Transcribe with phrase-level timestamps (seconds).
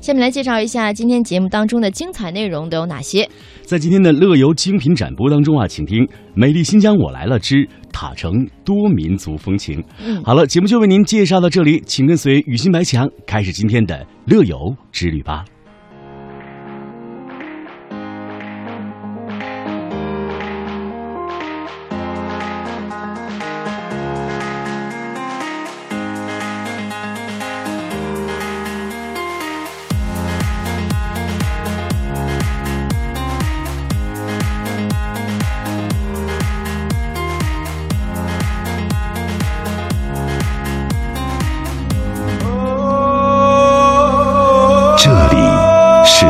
[0.00, 3.28] 下面来介绍一下今天节目当中的精彩内容都有哪些。
[3.62, 6.04] 在今天的乐游精品展播当中啊，请听
[6.34, 9.78] 《美丽新疆我来了之塔城多民族风情》。
[10.02, 14.56] 嗯好了，节目就为您介绍到这里，请跟随雨欣白墙开始今天的乐游
[14.90, 15.44] 之旅吧。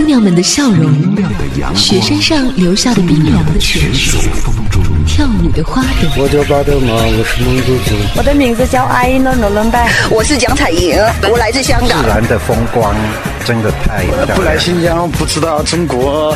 [0.00, 0.90] 姑娘们的笑容，
[1.76, 4.18] 雪山上留下的冰凉的泉水，
[5.06, 7.94] 跳舞的花朵，我叫巴德玛，我是蒙古族。
[8.16, 10.96] 我的名字叫阿依诺诺伦拜，我是蒋彩莹，
[11.30, 12.08] 我来自香港自。
[12.08, 12.96] 然的风光
[13.44, 14.38] 真的太漂亮。
[14.38, 16.34] 不来新疆不知道中国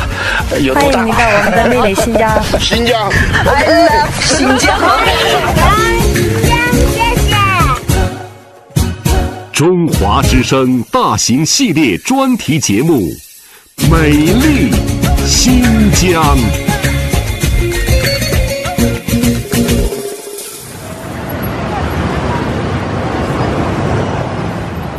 [0.61, 1.11] 有多大欢迎你。
[1.11, 2.43] 到我们的美丽新疆。
[2.59, 3.11] 新疆
[3.47, 4.79] ，I love 新疆。
[9.51, 13.01] 中华之声大型系列专题节目
[13.77, 14.71] 《美丽
[15.27, 16.37] 新疆》。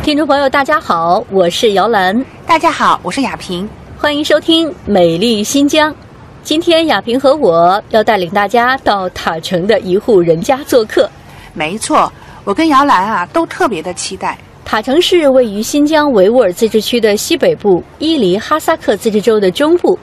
[0.03, 3.67] 听众朋友，大家好，我是姚兰，大家好，我是雅萍。
[3.97, 5.91] 欢迎收听《美丽新疆》。
[6.43, 11.09] 今天雅萍和我要带领大家到塔城的一户人家做客。
[11.53, 12.11] 没错，
[12.45, 14.37] 我跟姚兰啊都特别的期待。
[14.67, 19.97] 塔城市位于新疆维吾尔自治区的西北部，伊犁哈萨克自治州的中部。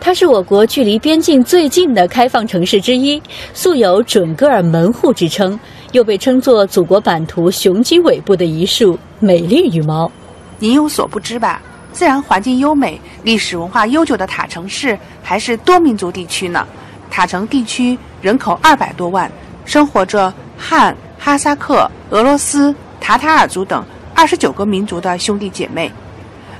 [0.00, 5.60] 它是我国距离边境最近的开放城市之一，素有“准噶尔门户”之称，
[5.92, 10.10] 又被称作祖国版图雄鸡尾部的一束美丽羽毛。
[10.58, 11.60] 您有所不知吧？
[11.92, 16.66] 自然环境优美、历史文化悠久的塔城市还是多民族地区呢。
[17.10, 19.30] 塔城地区人口二百多万，
[19.66, 23.84] 生活着汉、哈萨克、俄罗斯、塔塔尔族等
[24.16, 25.92] 二十九个民族的兄弟姐妹，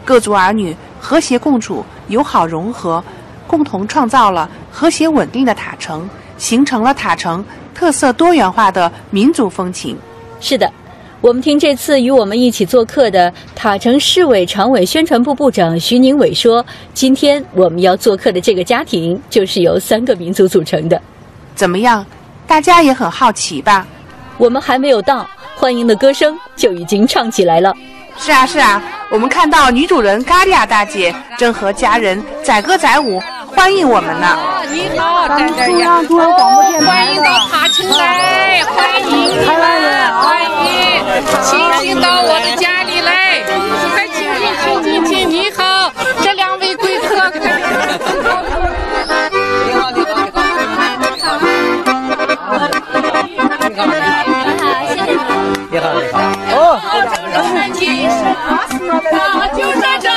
[0.04, 3.02] 各族儿女和谐共处、友好融合，
[3.46, 6.06] 共同创造了和谐稳定的塔城，
[6.36, 7.42] 形成了塔城
[7.74, 9.96] 特色多元化的民族风情。
[10.38, 10.70] 是的，
[11.22, 21.00] 我们听这次与我们一起做客的塔城市委常委宣传部部长徐宁伟说，今天我们要做客的这个家庭就是由三个民族组成的。
[21.54, 22.04] 怎么样？
[22.46, 23.86] 大家也很好奇吧？
[24.36, 25.26] 我们还没有到，
[25.58, 27.74] 欢迎的歌声就已经唱起来了。
[28.18, 34.38] 是啊，是啊，我们看到女主人嘎利亚大姐正和家人载歌载舞欢迎我们呢。
[34.70, 39.85] 你好，咱们中央中央广播电台欢迎到塔城来，欢迎你们，
[58.70, 60.12] 青它就生长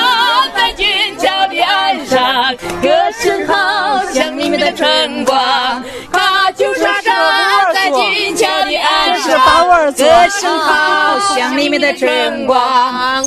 [0.55, 0.85] 在金
[1.17, 5.83] 桥的岸上，歌声好像明媚的春光。
[6.11, 7.15] 他就生长
[7.73, 13.23] 在金桥的岸上，歌声好像你们的春光。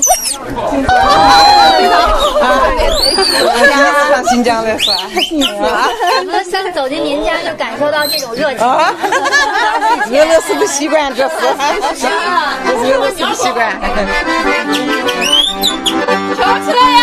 [4.08, 4.96] 上新疆来是吧？
[6.20, 8.66] 我们刚走进您家就感受到这种热情。
[8.66, 11.34] 俄罗斯不习惯，这是，
[11.98, 12.06] 是
[12.92, 13.80] 俄罗斯不习惯。
[16.36, 17.00] 跳起来呀！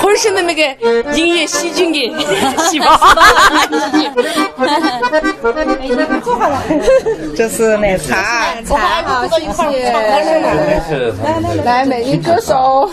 [0.00, 0.62] 浑身的那个
[1.14, 2.08] 音乐细菌给
[2.68, 2.86] 细胞。
[7.36, 10.08] 这是奶茶，我们还不坐一块儿唱歌
[10.86, 11.14] 是吗？
[11.64, 12.88] 来，美女歌手。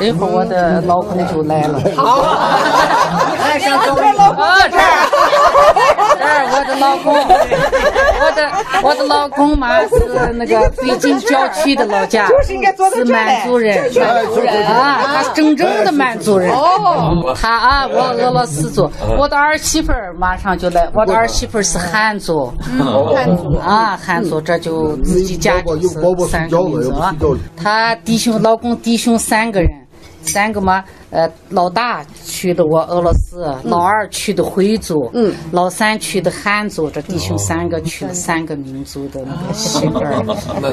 [0.00, 1.80] 一会儿我的老公就来了。
[1.96, 2.22] 好，
[6.78, 8.52] 老公，我的
[8.82, 16.50] 我的老公嘛是那个北京郊区的老家，是满族人，满族人啊，他是真正的满族人。
[16.50, 22.52] 哦，他啊，我俄罗斯族，我的儿媳妇儿马上就来，我的儿媳妇儿是汉族，
[23.14, 25.88] 汉族啊，汉族，这就自己家就是
[26.28, 26.82] 三个民
[27.18, 27.36] 族。
[27.56, 29.68] 他弟兄老公弟兄三个人，
[30.22, 30.84] 三个嘛。
[31.10, 40.24] 呃，老大娶的我俄罗斯，老二娶的回族，嗯，老三娶的汉族，这弟兄三个娶了三个民族的那个媳妇儿，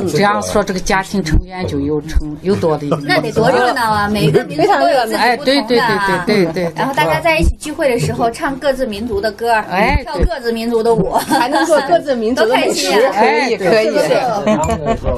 [0.10, 2.98] 这样说这个家庭成员就有成 又多了一个。
[2.98, 4.08] 那得多热闹啊！
[4.10, 6.26] 每个民族都有自己不同的啊。
[6.26, 6.74] 对对对对对。
[6.76, 13.90] 然后大家在一起聚会的时候，唱各自民族的歌，哎，跳各自民族的舞，还能做各自民族的 美食，可以可以。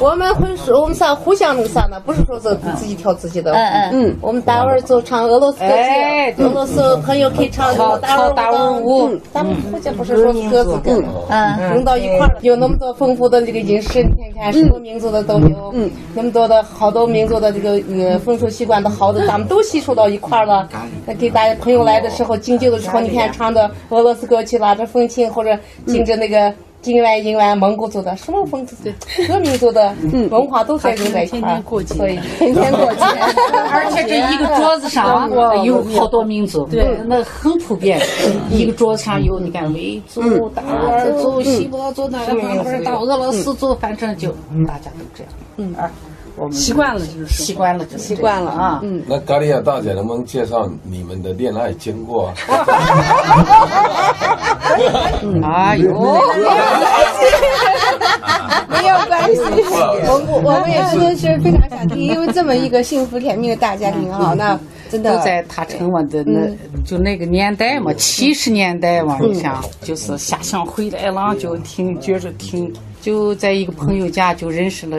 [0.01, 2.00] 我们会说，我们啥互相那个啥呢？
[2.06, 5.68] 不是说是自己跳自己的，嗯嗯嗯，我们待会儿就唱俄罗斯歌。
[5.68, 20.68] 曲，俄罗斯朋友可以唱大大舞舞，咱们福建不是说各自各，嗯，融到一块儿，有那么多丰富的这个饮食，你看看什么民族的都有，嗯，那么多的好多民族的这个呃风俗习惯的好的，咱们都吸收到一块儿了。
[21.06, 26.51] 那给大家朋友来的时候敬酒的时候，你看唱的俄罗斯歌曲，拉着风琴或者敬着那个。
[26.86, 28.76] 金湾、银湾、蒙古族的，什么风族？
[28.84, 28.94] 的，
[29.28, 29.92] 各民族的
[30.30, 33.02] 文化都在融在一块儿，所以天天过节。
[33.74, 35.28] 而且这一个桌子上
[35.64, 38.00] 有好多民族，对，那很普遍。
[38.52, 44.30] 一个桌子上有，你看维族、达斡尔族、锡伯族，哪个哪个到俄罗斯族，反正就
[44.68, 45.34] 大家都这样。
[45.58, 45.74] 嗯。
[45.74, 45.90] 啊。
[46.38, 48.80] 我们习惯了就是习惯了，就习惯了啊。
[48.84, 52.34] 嗯，那咖利亚大姐能不能介绍你们的恋爱经过？
[55.44, 55.94] 哎呦，
[58.68, 59.42] 没有关系，
[60.08, 64.60] 我我我们也是是非常想听，因为这么一个幸福甜蜜的大家庭哈，那
[64.90, 66.50] 真的都在他成我的那
[66.84, 74.98] 就那个年代嘛，七十年代嘛，你想就是下乡回来了就听觉着听，就在一个朋友家就认识了。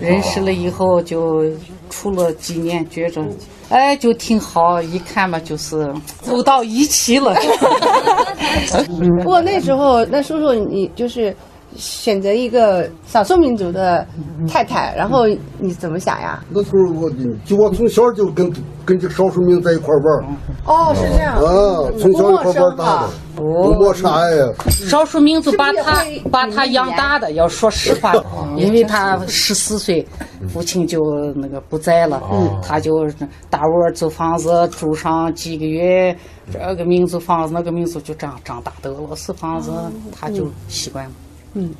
[0.00, 1.44] 认识了以后就
[1.90, 3.22] 处了几年，觉着
[3.68, 5.88] 哎就挺好，一看嘛就是
[6.22, 7.34] 走到一起了。
[9.22, 11.34] 不过那时候，那叔叔你就是
[11.76, 14.06] 选择一个少数民族的
[14.48, 15.26] 太太，然后
[15.58, 16.42] 你怎么想呀？
[16.50, 17.10] 那时候我
[17.44, 18.52] 就我从小就跟
[18.84, 20.36] 跟这少数民族在一块玩。
[20.66, 21.34] 哦，是这样。
[21.36, 23.08] 啊，从小一块玩大的。
[23.36, 24.52] 不陌生呀！
[24.68, 28.12] 少数民族把他把他养大的，要说实话，
[28.54, 30.06] 因为他十四岁，
[30.48, 31.00] 父亲就
[31.36, 32.20] 那个不在了，
[32.62, 33.08] 他就
[33.48, 36.14] 大窝租房子住上几个月，
[36.52, 39.72] 这个民族房子那个民族就这样长大的俄罗斯房子，
[40.12, 41.10] 他就习惯了。
[41.54, 41.70] 嗯，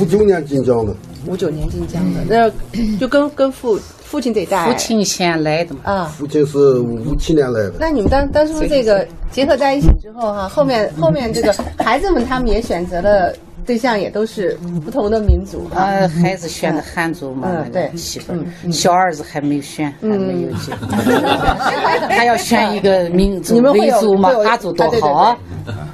[0.00, 0.94] 五九年进疆的。
[1.26, 3.78] 五九年进疆的，那就跟跟父。
[4.06, 5.80] 父亲得带，父亲先来的嘛。
[5.82, 7.72] 啊，父亲是五七年来的。
[7.80, 13.34] 那你们当当初这个结合在一起之后哈，后面后面这个孩子们他们也选择了。
[13.66, 18.32] 对象也都是不同的民族啊，孩子选的汉族嘛，对，媳妇，
[18.70, 20.88] 小儿子还没选，还没有结婚，
[22.08, 25.36] 他要选一个民族，维族嘛，哈族多好啊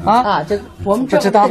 [0.04, 0.42] 啊！
[0.48, 1.48] 这我们不知道，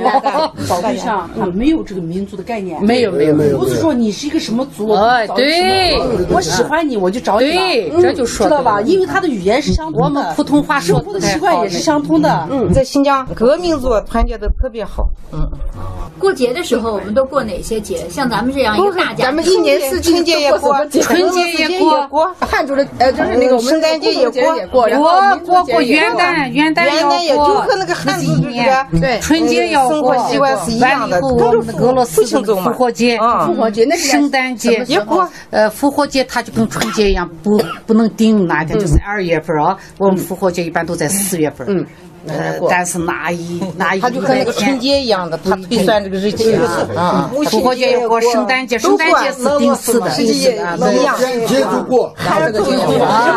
[0.67, 5.97] 找对象他没有这个民族的概念，没有没有没有，不是说你是一个什么族，哎对，
[6.29, 8.81] 我喜欢你我就找你，对，这就说知道吧？
[8.81, 12.47] 因为他的语言是相通的，我们普通话说的习惯也是相通的。
[12.51, 15.49] 嗯，在新疆各民族团结的特别好，嗯。
[16.19, 18.07] 过节的时候，我们都过哪些节？
[18.07, 21.79] 像咱们这样一个大家，咱们一年四季春节也过，春节也
[22.09, 24.87] 过，汉族的呃，就是那个圣诞节也过，过
[25.43, 31.19] 过过元旦，元旦也就和那个汉族的对春节要过，习惯是一样的。
[31.21, 39.77] 我们俄罗斯庆祝复活节，复活节那圣诞节也过，呃，复活节它就跟春节一样，不不能定哪天，就是二月份啊。
[39.97, 41.67] 我们复活节一般都在四月份。
[41.69, 41.85] 嗯。
[42.27, 46.61] 呃，但是那一 那一他就和那个春节一样的，他推算这个日期啊。
[46.95, 50.43] 啊，复活节要过，圣诞节，圣诞节是定死的，一
[51.03, 51.17] 样。
[51.47, 52.65] 节就过，还是过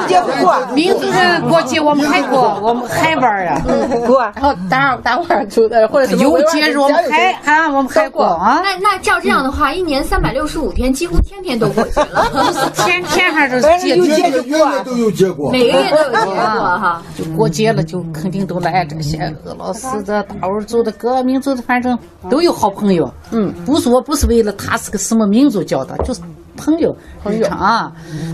[0.07, 0.55] 节不过。
[0.75, 3.61] 民族人过节我们还过，我们还玩呀，
[4.07, 4.21] 过。
[4.35, 8.61] 然后大大伙儿出的或者什么有节日我们还啊，我们还过啊。
[8.63, 12.71] 那那照这样的话，一年三百六十五天，几乎天天都过节了。
[12.85, 17.03] 天天还是节节就过，都有节过，每个月都有节过哈。
[17.17, 18.74] 就过节了，就肯定都来。
[18.75, 21.97] 哎，这些俄罗斯的、达斡尔族的、各民族的，反正
[22.29, 23.09] 都有好朋友。
[23.31, 26.21] 嗯，不是我不是为了他是个什么民族交的，就是
[26.57, 27.93] 朋友，日常啊，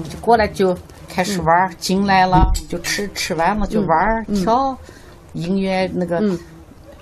[0.08, 0.74] 就过来就
[1.08, 4.74] 开始玩进来了就吃，吃完了就玩跳，
[5.34, 6.22] 音乐那个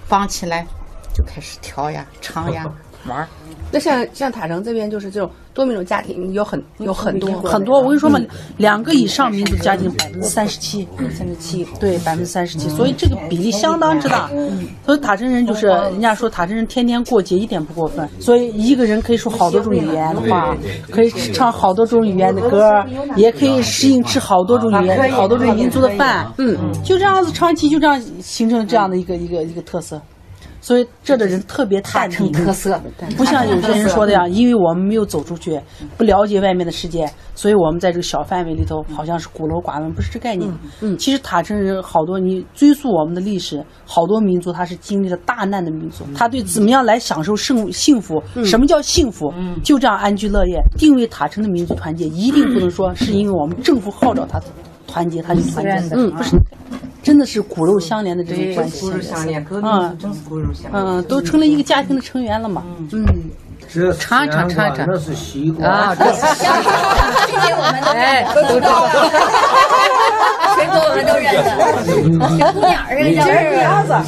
[0.07, 0.67] 放起来
[1.15, 2.65] 就开始跳呀、唱呀。
[3.09, 3.29] 玩儿。
[3.71, 8.19] 那像像塔城这边就是这种多民族家庭有很有很多很多，我跟你说嘛，
[8.57, 14.31] 两个以上民族家庭百分之三十七，三十七，对，百分之三十七，所以这个比例相当之大。
[14.87, 20.57] 所以塔城人就是人家说塔城人天天过节一点不过分，所以一个人可以说好多种语言的话，
[20.91, 22.83] 可以唱好多种语言的歌，
[23.17, 26.27] 也可以适应吃好多种语言、好多种民族的饭。
[26.39, 30.01] 嗯，就这样子长期就这样形成了这样的一个一个一个特色。
[30.61, 32.81] 所以这的人特别淡定，特色，
[33.17, 35.61] 不像有些人说的样，因为我们没有走出去，
[35.97, 40.53] 不了解外面的世界，所以我们在这个小范围里头好像是孤陋寡闻，不是这概念。
[40.81, 50.61] 嗯，其实塔城人好多，你追溯我们的历史，好多民族他是经历了大难的民族，他对怎么样来享受幸幸福，什么叫幸福，就这样安居乐业。
[50.77, 54.41] 定位塔城的民族团结，一定不能说是因为我们政府号召他
[54.87, 55.95] 团结，他就团结。
[55.95, 56.37] 嗯，不是。
[57.03, 58.87] 真的是骨肉相连的这种关系，
[59.63, 59.97] 嗯，
[60.73, 63.07] 嗯，都成了一个家庭的成员了嘛，嗯，
[63.99, 66.53] 尝尝尝尝，那是西瓜啊，这是西瓜，
[67.27, 68.89] 这些我们都哎都知道，
[70.57, 71.39] 水果我们都认得，
[72.39, 73.21] 小姑娘是叫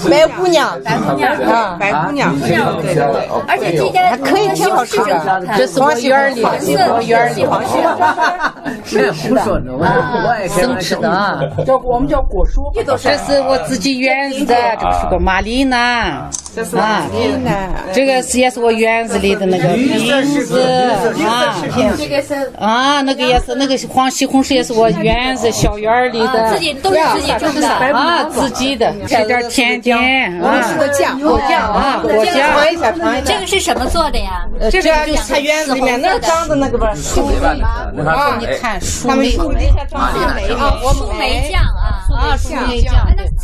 [0.09, 1.21] 白姑娘，白姑娘。
[1.51, 2.35] 啊，白姑娘，
[2.81, 7.47] 对对对，而且这家可以挺好吃的，这是我院里，我院里，
[8.85, 9.45] 是是的，
[10.49, 16.29] 生吃的啊，叫我们叫果蔬，这是我自己园子的，这个是个马丽娜。
[16.55, 17.07] 这是啊，
[17.93, 18.21] 这个。
[18.23, 19.99] 是也是我院子里的那个瓶
[20.45, 20.61] 子
[21.25, 21.55] 啊，
[21.97, 27.69] 这个是啊，那个也是那个黄西红柿也是我院子小院里的，自己都是自己种的。
[27.69, 29.99] 啊，自己的，吃点甜点
[30.43, 34.47] 啊，果酱，果酱啊，果酱，尝一下，尝一下，这个是什么做的呀？
[34.71, 42.95] 这个就是他园子里面那长的那个吧，树莓啊，你看树莓，树莓长的莓啊，树莓酱啊，啊，树莓酱，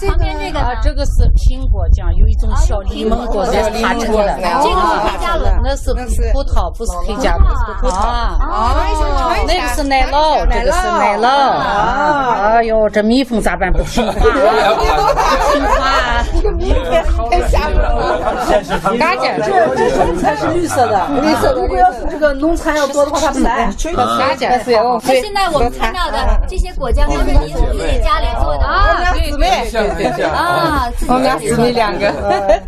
[0.08, 5.92] 旁边这个啊，这个是苹果酱，有一种小柠檬果子塔城的，这个是黑加仑，那是
[6.32, 8.75] 葡萄，不是黑加仑，是葡萄啊，
[9.46, 13.73] 那个是奶酪，这个是奶酪啊，哎呦，这蜜蜂咋办？
[13.73, 14.12] 不听话？
[14.20, 14.30] 不
[15.52, 15.65] 听话，
[18.68, 23.70] 了，嘎姐，这这种才是绿色的，绿色的，如果要是这个农残要多的话，它不来，
[24.18, 24.73] 嘎姐是
[25.04, 26.18] 那现在我们看到的
[26.49, 29.49] 这些果酱都是您自己家里做的啊，姊妹，
[30.25, 32.12] 啊，我们俩姊妹两个，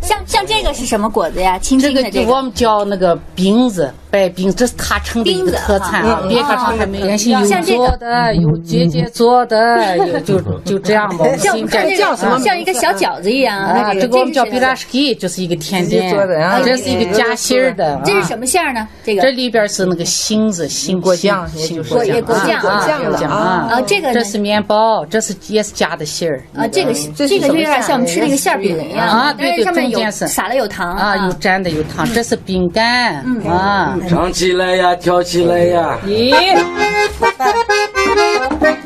[0.01, 1.57] 像像这个是什么果子呀？
[1.59, 7.09] 青青的这个我们叫那个饼子，白冰，这是他城的一个特产啊，别个城还没有。
[7.09, 11.25] 有做的，有姐姐做的，有就就这样吧。
[11.37, 11.55] 像
[11.97, 12.39] 叫什么？
[12.39, 13.93] 像一个小饺子一样啊。
[13.93, 16.15] 这个我们叫比拉什基，就是一个甜点。
[16.63, 18.01] 这是一个夹心儿的。
[18.03, 18.87] 这是什么馅儿呢？
[19.03, 22.85] 这个这里边是那个杏子、杏果酱、杏果酱、果酱啊
[23.19, 23.67] 酱啊。
[23.71, 26.67] 啊，这个这是面包，这是也是夹的馅儿啊。
[26.67, 29.33] 这个这个就有点像我们吃那个馅饼一样啊。
[29.33, 32.07] 对对，上面有是撒了有糖啊，有粘的有糖。
[32.13, 33.97] 这是饼干啊。
[34.07, 35.97] 唱起来呀，跳起来呀！
[36.05, 36.29] 咦，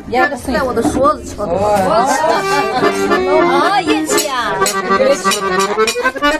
[0.09, 1.53] 呀，这是在我的桌子敲的。
[3.43, 4.55] 啊，乐器啊！
[4.99, 5.41] 乐器。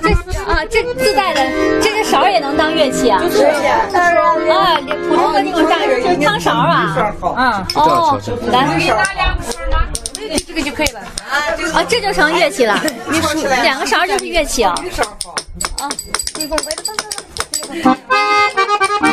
[0.01, 0.09] 这
[0.51, 1.41] 啊，这自带的，
[1.81, 3.19] 这个勺也能当乐器啊？
[3.21, 3.51] 就是啊，
[4.49, 5.79] 啊，普通的那种个汤
[6.19, 7.13] 汤勺啊。
[7.21, 8.19] 嗯，哦，
[8.51, 8.67] 来，
[10.13, 11.01] 对，这个就可以了。
[11.73, 12.79] 啊，这就成乐器了。
[13.63, 14.73] 两个勺就是乐器啊。
[15.79, 15.89] 啊，
[16.35, 16.93] 你给我摆摆摆
[17.69, 18.42] 摆摆摆。
[18.65, 19.12] Thank you.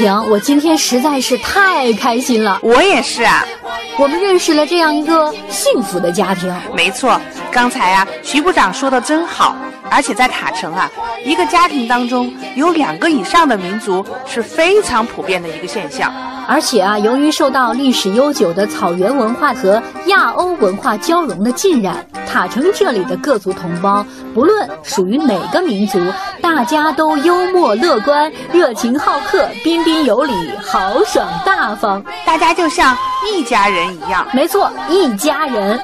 [0.00, 2.58] 平，我今天实在是太开心了。
[2.62, 3.44] 我也是啊，
[3.98, 6.50] 我们认识了这样一个幸福的家庭。
[6.74, 7.20] 没错，
[7.52, 9.54] 刚才啊，徐部长说的真好。
[9.90, 10.88] 而且在塔城啊，
[11.24, 16.10] 一个家庭当中有两个以上的民族是非常普遍的一个现象。
[16.50, 24.04] 而且啊，由于受到历史悠久的草原文化和亚欧文化交融的浸染，塔城这里的各族同胞，
[24.34, 26.00] 不论属于哪个民族，
[26.42, 32.96] 大家都幽默乐观、热情好客、彬彬有礼、豪爽大方，大家就像
[33.32, 34.26] 一家人一样。
[34.32, 35.80] 没错，一家人。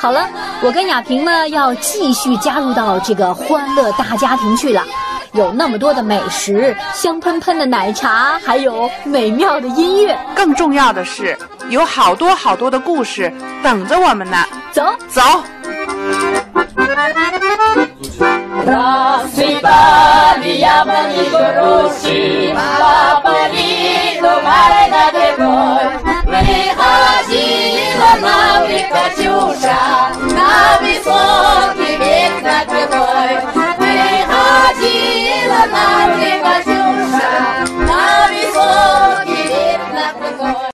[0.00, 0.28] 好了，
[0.62, 4.82] 我跟亚萍呢要继续加入到这个欢乐大家庭去了。
[5.38, 10.18] 有那么多的美食，香喷喷的奶茶，还有美妙的音乐。
[10.34, 14.44] 更重要的是，有好多好多的故事等着我们呢。
[14.72, 15.22] 走走。
[35.60, 40.57] Она не батюша, на високе видно кругом.